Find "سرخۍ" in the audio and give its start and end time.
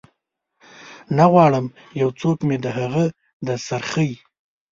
3.65-4.11